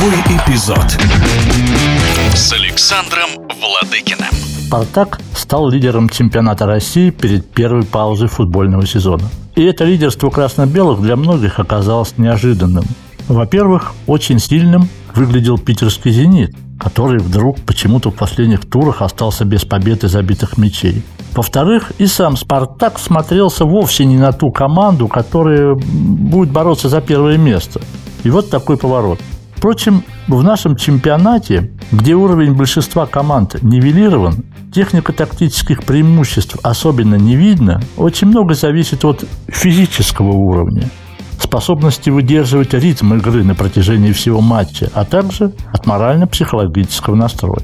Игровой 0.00 0.20
эпизод 0.30 0.98
с 2.34 2.52
Александром 2.54 3.28
Владыкиным. 3.60 4.30
«Спартак» 4.66 5.20
стал 5.36 5.68
лидером 5.68 6.08
чемпионата 6.08 6.64
России 6.64 7.10
перед 7.10 7.50
первой 7.50 7.84
паузой 7.84 8.28
футбольного 8.28 8.86
сезона. 8.86 9.24
И 9.56 9.62
это 9.62 9.84
лидерство 9.84 10.30
красно-белых 10.30 11.02
для 11.02 11.16
многих 11.16 11.58
оказалось 11.58 12.16
неожиданным. 12.16 12.84
Во-первых, 13.28 13.92
очень 14.06 14.38
сильным 14.38 14.88
выглядел 15.14 15.58
питерский 15.58 16.12
«Зенит», 16.12 16.56
который 16.78 17.18
вдруг 17.18 17.60
почему-то 17.60 18.10
в 18.10 18.14
последних 18.14 18.60
турах 18.70 19.02
остался 19.02 19.44
без 19.44 19.66
побед 19.66 20.04
и 20.04 20.08
забитых 20.08 20.56
мячей. 20.56 21.02
Во-вторых, 21.34 21.92
и 21.98 22.06
сам 22.06 22.38
«Спартак» 22.38 22.98
смотрелся 22.98 23.66
вовсе 23.66 24.06
не 24.06 24.16
на 24.16 24.32
ту 24.32 24.50
команду, 24.50 25.08
которая 25.08 25.74
будет 25.74 26.50
бороться 26.50 26.88
за 26.88 27.02
первое 27.02 27.36
место. 27.36 27.82
И 28.24 28.30
вот 28.30 28.48
такой 28.48 28.78
поворот. 28.78 29.20
Впрочем, 29.60 30.04
в 30.26 30.42
нашем 30.42 30.74
чемпионате, 30.74 31.70
где 31.92 32.14
уровень 32.14 32.54
большинства 32.54 33.04
команд 33.04 33.62
нивелирован, 33.62 34.46
техника 34.72 35.12
тактических 35.12 35.82
преимуществ 35.82 36.56
особенно 36.62 37.16
не 37.16 37.36
видно, 37.36 37.82
очень 37.98 38.28
много 38.28 38.54
зависит 38.54 39.04
от 39.04 39.26
физического 39.48 40.30
уровня 40.32 40.88
способности 41.38 42.08
выдерживать 42.08 42.72
ритм 42.72 43.12
игры 43.14 43.44
на 43.44 43.54
протяжении 43.54 44.12
всего 44.12 44.40
матча, 44.40 44.88
а 44.94 45.04
также 45.04 45.52
от 45.74 45.84
морально-психологического 45.84 47.14
настроя. 47.14 47.62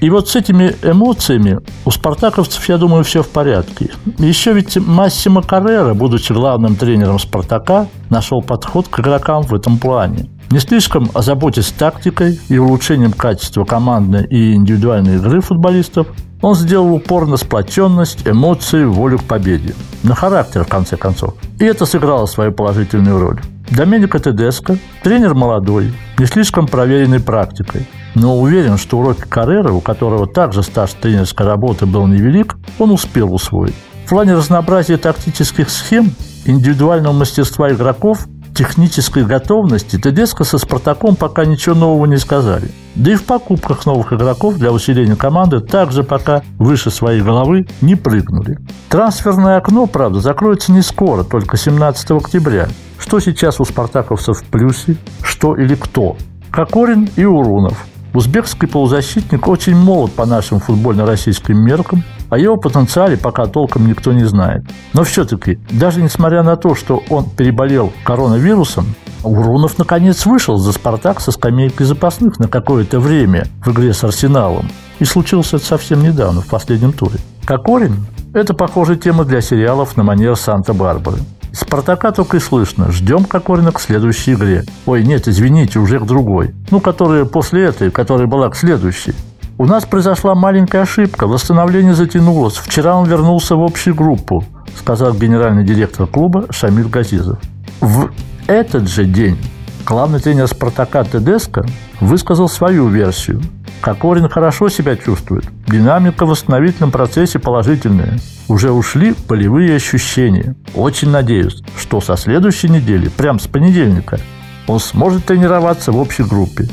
И 0.00 0.08
вот 0.08 0.28
с 0.30 0.36
этими 0.36 0.74
эмоциями 0.82 1.60
у 1.84 1.90
спартаковцев, 1.90 2.66
я 2.70 2.78
думаю, 2.78 3.04
все 3.04 3.22
в 3.22 3.28
порядке. 3.28 3.90
Еще 4.18 4.54
ведь 4.54 4.76
Массимо 4.78 5.42
Каррера, 5.42 5.92
будучи 5.92 6.32
главным 6.32 6.76
тренером 6.76 7.18
«Спартака», 7.18 7.88
нашел 8.08 8.40
подход 8.40 8.88
к 8.88 9.00
игрокам 9.00 9.42
в 9.42 9.54
этом 9.54 9.78
плане. 9.78 10.28
Не 10.54 10.60
слишком 10.60 11.10
озаботясь 11.14 11.72
тактикой 11.72 12.38
и 12.48 12.58
улучшением 12.58 13.10
качества 13.10 13.64
командной 13.64 14.24
и 14.24 14.54
индивидуальной 14.54 15.16
игры 15.16 15.40
футболистов, 15.40 16.06
он 16.42 16.54
сделал 16.54 16.94
упор 16.94 17.26
на 17.26 17.36
сплоченность, 17.36 18.20
эмоции, 18.24 18.84
волю 18.84 19.18
к 19.18 19.24
победе. 19.24 19.74
На 20.04 20.14
характер, 20.14 20.62
в 20.62 20.68
конце 20.68 20.96
концов. 20.96 21.34
И 21.58 21.64
это 21.64 21.86
сыграло 21.86 22.26
свою 22.26 22.52
положительную 22.52 23.18
роль. 23.18 23.40
Доменико 23.68 24.20
Тедеско– 24.20 24.78
тренер 25.02 25.34
молодой, 25.34 25.92
не 26.18 26.26
слишком 26.26 26.68
проверенный 26.68 27.18
практикой. 27.18 27.88
Но 28.14 28.38
уверен, 28.38 28.78
что 28.78 29.00
уроки 29.00 29.22
Каррера, 29.28 29.72
у 29.72 29.80
которого 29.80 30.28
также 30.28 30.62
стаж 30.62 30.92
тренерской 30.92 31.46
работы 31.46 31.84
был 31.84 32.06
невелик, 32.06 32.54
он 32.78 32.92
успел 32.92 33.34
усвоить. 33.34 33.74
В 34.06 34.10
плане 34.10 34.34
разнообразия 34.36 34.98
тактических 34.98 35.68
схем, 35.68 36.12
индивидуального 36.44 37.12
мастерства 37.12 37.72
игроков 37.72 38.28
технической 38.54 39.24
готовности 39.24 39.98
Тедеско 39.98 40.44
со 40.44 40.58
«Спартаком» 40.58 41.16
пока 41.16 41.44
ничего 41.44 41.74
нового 41.74 42.06
не 42.06 42.16
сказали. 42.16 42.70
Да 42.94 43.12
и 43.12 43.16
в 43.16 43.24
покупках 43.24 43.84
новых 43.86 44.12
игроков 44.12 44.56
для 44.56 44.72
усиления 44.72 45.16
команды 45.16 45.60
также 45.60 46.04
пока 46.04 46.42
выше 46.58 46.90
своей 46.90 47.20
головы 47.20 47.66
не 47.80 47.96
прыгнули. 47.96 48.58
Трансферное 48.88 49.56
окно, 49.56 49.86
правда, 49.86 50.20
закроется 50.20 50.72
не 50.72 50.82
скоро, 50.82 51.24
только 51.24 51.56
17 51.56 52.12
октября. 52.12 52.68
Что 52.98 53.20
сейчас 53.20 53.60
у 53.60 53.64
спартаковцев 53.64 54.38
в 54.38 54.44
плюсе, 54.44 54.96
что 55.22 55.56
или 55.56 55.74
кто? 55.74 56.16
Кокорин 56.50 57.08
и 57.16 57.24
Урунов. 57.24 57.84
Узбекский 58.14 58.68
полузащитник 58.68 59.48
очень 59.48 59.74
молод 59.74 60.12
по 60.12 60.24
нашим 60.24 60.60
футбольно-российским 60.60 61.58
меркам, 61.58 62.04
о 62.34 62.38
его 62.38 62.56
потенциале 62.56 63.16
пока 63.16 63.46
толком 63.46 63.86
никто 63.86 64.12
не 64.12 64.24
знает. 64.24 64.64
Но 64.92 65.04
все-таки, 65.04 65.60
даже 65.70 66.02
несмотря 66.02 66.42
на 66.42 66.56
то, 66.56 66.74
что 66.74 67.00
он 67.08 67.30
переболел 67.30 67.92
коронавирусом, 68.02 68.86
Урунов 69.22 69.78
наконец 69.78 70.26
вышел 70.26 70.56
за 70.56 70.72
«Спартак» 70.72 71.20
со 71.20 71.30
скамейкой 71.30 71.86
запасных 71.86 72.40
на 72.40 72.48
какое-то 72.48 72.98
время 72.98 73.46
в 73.64 73.70
игре 73.70 73.94
с 73.94 74.02
«Арсеналом». 74.02 74.68
И 74.98 75.04
случилось 75.04 75.54
это 75.54 75.64
совсем 75.64 76.02
недавно, 76.02 76.40
в 76.40 76.46
последнем 76.46 76.92
туре. 76.92 77.20
Кокорин– 77.44 78.04
это, 78.34 78.52
похоже, 78.52 78.96
тема 78.96 79.24
для 79.24 79.40
сериалов 79.40 79.96
на 79.96 80.02
манер 80.02 80.34
Санта-Барбары. 80.34 81.18
«Спартака» 81.52 82.10
только 82.10 82.38
и 82.38 82.40
слышно. 82.40 82.90
Ждем 82.90 83.26
Кокорина 83.26 83.70
к 83.70 83.80
следующей 83.80 84.34
игре. 84.34 84.64
Ой, 84.86 85.04
нет, 85.04 85.28
извините, 85.28 85.78
уже 85.78 86.00
к 86.00 86.04
другой. 86.04 86.52
Ну, 86.72 86.80
которая 86.80 87.26
после 87.26 87.62
этой, 87.62 87.92
которая 87.92 88.26
была 88.26 88.50
к 88.50 88.56
следующей. 88.56 89.14
У 89.56 89.66
нас 89.66 89.84
произошла 89.84 90.34
маленькая 90.34 90.82
ошибка, 90.82 91.28
восстановление 91.28 91.94
затянулось. 91.94 92.56
Вчера 92.56 92.96
он 92.96 93.08
вернулся 93.08 93.54
в 93.54 93.62
общую 93.62 93.94
группу, 93.94 94.44
сказал 94.76 95.14
генеральный 95.14 95.62
директор 95.62 96.08
клуба 96.08 96.46
Шамиль 96.50 96.88
Газизов. 96.88 97.38
В 97.80 98.10
этот 98.48 98.88
же 98.88 99.04
день 99.04 99.38
главный 99.86 100.18
тренер 100.18 100.48
«Спартака» 100.48 101.04
Тедеско 101.04 101.64
высказал 102.00 102.48
свою 102.48 102.88
версию. 102.88 103.42
Кокорин 103.80 104.28
хорошо 104.28 104.68
себя 104.68 104.96
чувствует. 104.96 105.44
Динамика 105.68 106.26
в 106.26 106.30
восстановительном 106.30 106.90
процессе 106.90 107.38
положительная. 107.38 108.18
Уже 108.48 108.72
ушли 108.72 109.14
болевые 109.28 109.76
ощущения. 109.76 110.56
Очень 110.74 111.10
надеюсь, 111.10 111.62
что 111.78 112.00
со 112.00 112.16
следующей 112.16 112.70
недели, 112.70 113.08
прям 113.08 113.38
с 113.38 113.46
понедельника, 113.46 114.18
он 114.66 114.80
сможет 114.80 115.26
тренироваться 115.26 115.92
в 115.92 115.98
общей 115.98 116.24
группе. 116.24 116.68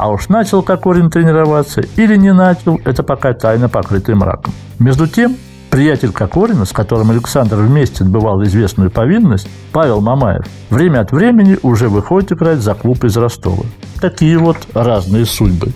А 0.00 0.08
уж 0.08 0.30
начал 0.30 0.62
Кокорин 0.62 1.10
тренироваться 1.10 1.82
или 1.96 2.16
не 2.16 2.32
начал, 2.32 2.80
это 2.86 3.02
пока 3.02 3.34
тайна, 3.34 3.68
покрытая 3.68 4.16
мраком. 4.16 4.54
Между 4.78 5.06
тем, 5.06 5.36
приятель 5.70 6.10
Кокорина, 6.10 6.64
с 6.64 6.72
которым 6.72 7.10
Александр 7.10 7.56
вместе 7.56 8.04
отбывал 8.04 8.42
известную 8.44 8.90
повинность, 8.90 9.46
Павел 9.72 10.00
Мамаев, 10.00 10.46
время 10.70 11.00
от 11.00 11.12
времени 11.12 11.58
уже 11.62 11.90
выходит 11.90 12.32
играть 12.32 12.60
за 12.60 12.72
клуб 12.72 13.04
из 13.04 13.14
Ростова. 13.18 13.64
Такие 14.00 14.38
вот 14.38 14.56
разные 14.72 15.26
судьбы. 15.26 15.70